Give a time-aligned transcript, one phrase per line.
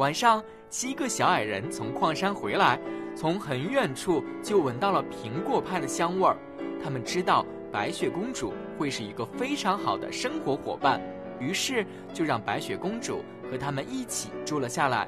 [0.00, 2.80] 晚上，七个小矮人从矿山回来，
[3.14, 6.38] 从很远处就闻到了苹果派的香味儿。
[6.82, 10.98] 他们知道白雪公主会是一个非常好的生活伙伴，
[11.38, 11.84] 于是
[12.14, 15.06] 就让白雪公主和他们一起住了下来。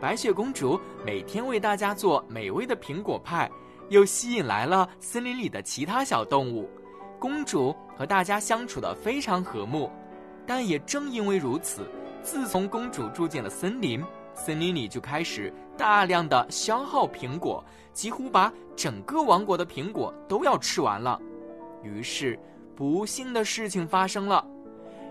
[0.00, 3.48] 白雪公主每天为大家做美味的苹果派，
[3.88, 6.68] 又吸引来了森林里的其他小动物。
[7.20, 9.88] 公主和大家相处的非常和睦，
[10.44, 11.86] 但也正因为如此。
[12.22, 14.02] 自从公主住进了森林，
[14.34, 21.20] 森林里就开始大量的消耗苹果，几乎把整个王国的苹果都要吃完了。
[21.82, 22.38] 于是，
[22.76, 24.46] 不幸的事情发生了。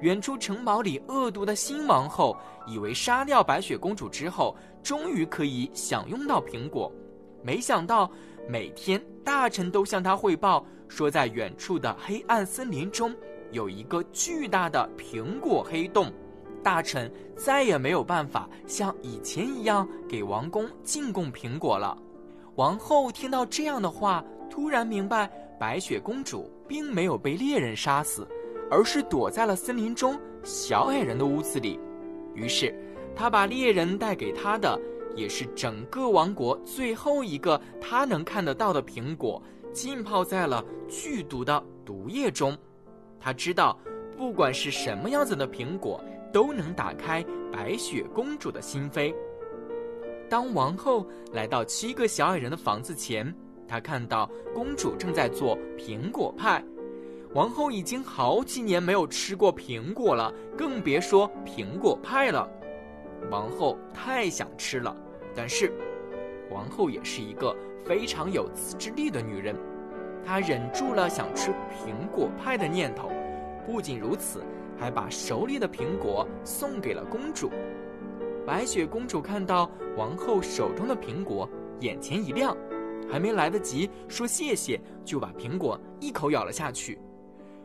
[0.00, 6.92] 远处城堡里恶毒的新王后以为杀掉白雪公主之后，终于可以享用到苹果，
[7.42, 8.10] 没想到
[8.48, 13.14] 每天大臣都向她汇报说，在远处的黑暗森林中
[13.52, 16.12] 有一个巨大的苹果黑洞。
[16.66, 21.96] 大臣再也没有办法像以前一样给王宫进贡苹果了。
[22.56, 28.26] 王后听到这样的话，突然明白白雪公主并没有被猎人杀死，
[28.68, 31.78] 而是躲在了森林中小矮人的屋子里。
[32.34, 32.74] 于是，
[33.14, 34.76] 她把猎人带给她的，
[35.14, 39.40] 也是整个王国最后一个她能看得到的苹果，
[39.72, 42.58] 浸泡在了剧毒的毒液中。
[43.20, 43.78] 她知道，
[44.16, 46.02] 不管是什么样子的苹果。
[46.32, 49.14] 都能打开白雪公主的心扉。
[50.28, 53.32] 当王后来到七个小矮人的房子前，
[53.68, 56.62] 她看到公主正在做苹果派。
[57.34, 62.48] 王后已经好几年没有吃过苹果了，更别说苹果派了。
[63.30, 64.96] 王后太想吃了，
[65.34, 65.72] 但是
[66.50, 69.54] 王后也是一个非常有自制力的女人，
[70.24, 73.10] 她忍住了想吃苹果派的念头。
[73.66, 74.42] 不仅如此。
[74.78, 77.50] 还把手里的苹果送给了公主。
[78.46, 81.48] 白雪公主看到王后手中的苹果，
[81.80, 82.54] 眼前一亮，
[83.10, 86.98] 还没来得及说谢谢，就把苹果一口咬了下去。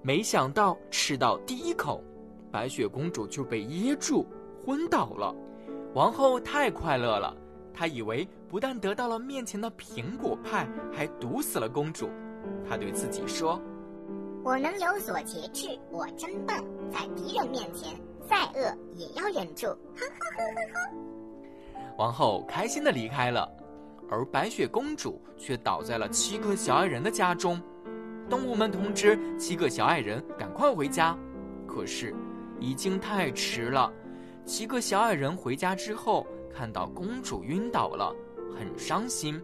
[0.00, 2.02] 没想到吃到第一口，
[2.50, 4.26] 白雪公主就被噎住，
[4.64, 5.36] 昏倒了。
[5.92, 7.36] 王后太快乐了，
[7.70, 12.08] 她以为不但得到了面前的苹果派，还毒死了公主。
[12.66, 13.60] 她对自己说。
[14.44, 16.62] 我能有所节制，我真棒！
[16.92, 19.68] 在敌人面前，再饿也要忍住。
[19.68, 20.44] 哈哈哈
[20.74, 21.80] 哈！
[21.96, 23.50] 王后开心的离开了，
[24.10, 27.58] 而白雪公主却倒在了七个小矮人的家中。
[28.28, 31.16] 动物们通知七个小矮人赶快回家，
[31.66, 32.14] 可是
[32.60, 33.90] 已经太迟了。
[34.44, 38.14] 七个小矮人回家之后，看到公主晕倒了，
[38.54, 39.42] 很伤心。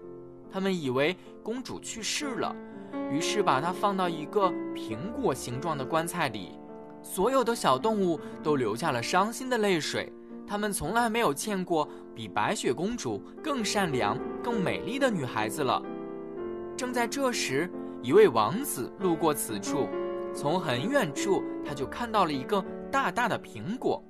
[0.52, 2.54] 他们以为公主去世了。
[3.10, 6.58] 于是把它放到一个苹果形状的棺材里，
[7.02, 10.12] 所有的小动物都流下了伤心的泪水。
[10.46, 15.80] 他们从来没有见过比白雪公主更善良、更美丽的女孩子了。
[16.76, 17.70] 正在这时，
[18.02, 19.88] 一位王子路过此处，
[20.34, 24.02] 从很远处他就看到了一个大大的苹果。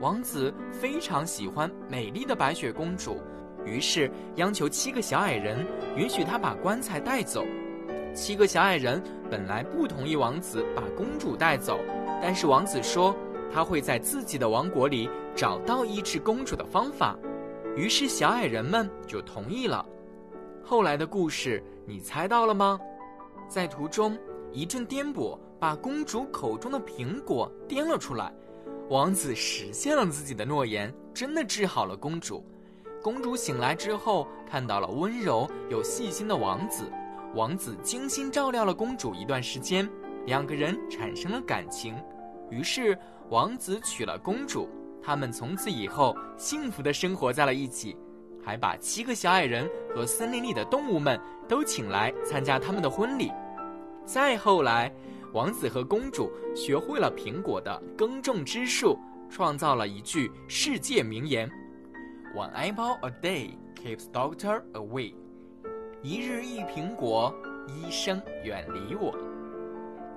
[0.00, 3.20] 王子非常喜欢美丽的白雪公主，
[3.64, 7.44] 于是央求七个小矮人允许他把棺材带走。
[8.14, 11.80] 七个小矮人本来不同意王子把公主带走，
[12.20, 13.14] 但是王子说
[13.52, 17.18] 他会在自己的王国里找到医治公主的方法，
[17.74, 19.86] 于是小矮人们就同意了。
[20.62, 22.78] 后来的故事你猜到了吗？
[23.48, 24.16] 在途中
[24.52, 28.32] 一阵颠簸把公主口中的苹果颠了出来，
[28.90, 32.44] 王子实现了自己的诺言，真的治好了公主。
[33.02, 36.90] 公主醒来之后看到了温柔又细心的王子。
[37.34, 39.88] 王子精心照料了公主一段时间，
[40.24, 41.96] 两个人产生了感情，
[42.48, 42.96] 于是
[43.28, 44.68] 王子娶了公主，
[45.02, 47.96] 他们从此以后幸福的生活在了一起，
[48.44, 53.32] 还把七个小矮人和森林里的动物们都请来参加他们的婚礼。
[54.04, 54.92] 再后来，
[55.32, 58.96] 王子和公主学会了苹果的耕种之术，
[59.30, 61.50] 创造了一句世界名言
[62.34, 65.14] ：“One apple a day keeps doctor away。”
[66.02, 67.34] 一日一苹果，
[67.68, 69.14] 医生远离我。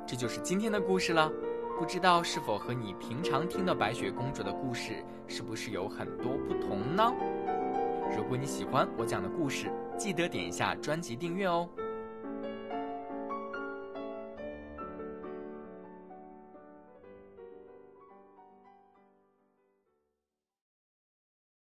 [0.07, 1.31] 这就是今天的故事了。
[1.77, 7.13] 不知道是否和你平常听的白雪公主的故事是不是有很多不同呢？
[8.15, 11.67] 如果你喜欢我讲的故事，记得点一下专辑订阅哦。